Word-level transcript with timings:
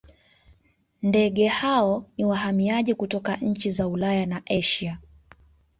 ndeege 1.01 1.47
hao 1.47 2.05
ni 2.17 2.25
wahamiaji 2.25 2.95
kutoka 2.95 3.35
nchi 3.35 3.71
za 3.71 3.87
ulaya 3.87 4.25
na 4.25 4.41
asia 4.45 4.97